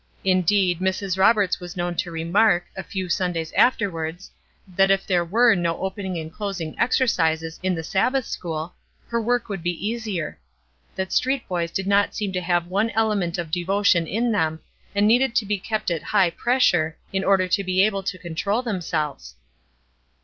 [0.23, 1.15] Indeed, Mrs.
[1.19, 4.31] Roberts was known to remark, a few Sundays afterwards,
[4.67, 8.73] that if there were no opening and closing exercises in the Sabbath school,
[9.09, 10.39] her work would be easier;
[10.95, 14.61] that street boys did not seem to have one element of devotion in them,
[14.95, 18.63] and needed to be kept at high pressure, in order to be able to control
[18.63, 19.35] themselves.